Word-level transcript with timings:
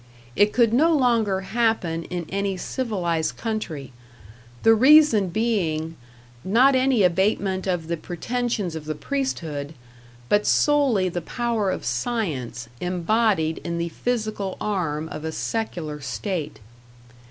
It 0.35 0.51
could 0.51 0.73
no 0.73 0.97
longer 0.97 1.41
happen 1.41 2.05
in 2.05 2.25
any 2.29 2.57
civilized 2.57 3.37
country; 3.37 3.93
the 4.63 4.73
reason 4.73 5.27
being, 5.27 5.95
not 6.43 6.73
any 6.75 7.03
abatement 7.03 7.67
of 7.67 7.87
the 7.87 7.97
pretensions 7.97 8.73
of 8.75 8.85
the 8.85 8.95
priesthood, 8.95 9.75
but 10.27 10.47
solely 10.47 11.07
the 11.07 11.21
power 11.21 11.69
of 11.69 11.85
science, 11.85 12.67
embodied 12.79 13.59
in 13.59 13.77
the 13.77 13.89
physical 13.89 14.57
arm 14.59 15.07
of 15.09 15.23
a 15.23 15.31
secular 15.31 15.99
State. 16.01 16.61